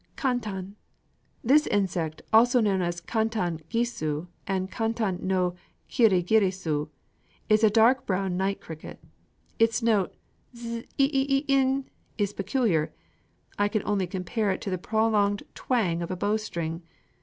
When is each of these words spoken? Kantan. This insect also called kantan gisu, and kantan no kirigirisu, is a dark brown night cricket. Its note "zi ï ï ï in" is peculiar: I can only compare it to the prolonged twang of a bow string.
Kantan. 0.17 0.77
This 1.43 1.67
insect 1.67 2.23
also 2.33 2.59
called 2.59 2.89
kantan 3.05 3.61
gisu, 3.69 4.25
and 4.47 4.71
kantan 4.71 5.19
no 5.21 5.53
kirigirisu, 5.91 6.89
is 7.49 7.63
a 7.63 7.69
dark 7.69 8.07
brown 8.07 8.35
night 8.35 8.59
cricket. 8.61 8.99
Its 9.59 9.83
note 9.83 10.15
"zi 10.55 10.87
ï 10.97 11.11
ï 11.11 11.45
ï 11.45 11.45
in" 11.47 11.85
is 12.17 12.33
peculiar: 12.33 12.91
I 13.59 13.67
can 13.67 13.83
only 13.85 14.07
compare 14.07 14.49
it 14.49 14.59
to 14.61 14.71
the 14.71 14.79
prolonged 14.79 15.43
twang 15.53 16.01
of 16.01 16.09
a 16.09 16.15
bow 16.17 16.35
string. 16.35 16.81